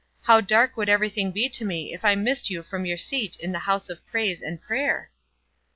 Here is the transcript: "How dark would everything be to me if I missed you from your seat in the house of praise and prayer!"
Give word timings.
"How 0.23 0.41
dark 0.41 0.75
would 0.77 0.89
everything 0.89 1.31
be 1.31 1.47
to 1.49 1.63
me 1.63 1.93
if 1.93 2.03
I 2.03 2.15
missed 2.15 2.49
you 2.49 2.63
from 2.63 2.85
your 2.87 2.97
seat 2.97 3.35
in 3.35 3.51
the 3.51 3.59
house 3.69 3.87
of 3.87 4.03
praise 4.07 4.41
and 4.41 4.59
prayer!" 4.59 5.11